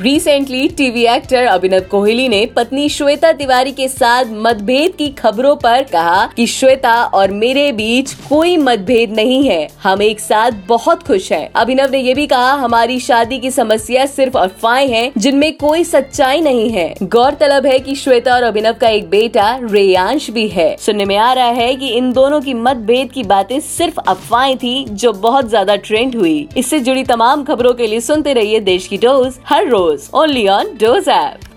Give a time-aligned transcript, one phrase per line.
[0.00, 5.82] Recently TV actor Abhinav Kohli ने पत्नी श्वेता तिवारी के साथ मतभेद की खबरों पर
[5.82, 11.30] कहा कि श्वेता और मेरे बीच कोई मतभेद नहीं है। हम एक साथ बहुत खुश
[11.32, 15.84] हैं। अभिनव ने ये भी कहा, हमारी शादी की समस्या सिर्फ़ अफवाहें हैं, जिनमें कोई
[15.84, 20.76] सच्चाई नहीं है। गौरतलब है कि श्वेता और अभिनव का एक बेटा रेयांश भी है।
[20.80, 24.84] सुनने में आ रहा है कि इन दोनों की मतभेद की बातें सिर्फ़ अफवाहें थी,
[24.84, 28.96] जो बहुत ज़्यादा ट्रेंड हुई। इससे जुड़ी तमाम खबरों के लिए सुनते रहिए देश की
[28.98, 31.49] डोज हर रोज। Doze only on Doze app.